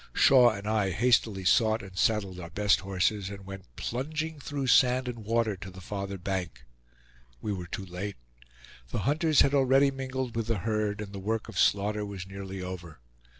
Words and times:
Shaw 0.15 0.49
and 0.49 0.65
I 0.67 0.89
hastily 0.89 1.45
sought 1.45 1.83
and 1.83 1.95
saddled 1.95 2.39
our 2.39 2.49
best 2.49 2.79
horses, 2.79 3.29
and 3.29 3.45
went 3.45 3.75
plunging 3.75 4.39
through 4.39 4.65
sand 4.65 5.07
and 5.07 5.19
water 5.23 5.55
to 5.57 5.69
the 5.69 5.79
farther 5.79 6.17
bank. 6.17 6.65
We 7.39 7.53
were 7.53 7.67
too 7.67 7.85
late. 7.85 8.15
The 8.89 9.01
hunters 9.05 9.41
had 9.41 9.53
already 9.53 9.91
mingled 9.91 10.35
with 10.35 10.47
the 10.47 10.57
herd, 10.57 11.01
and 11.01 11.13
the 11.13 11.19
work 11.19 11.47
of 11.47 11.59
slaughter 11.59 12.03
was 12.03 12.25
nearly 12.25 12.63
over. 12.63 12.99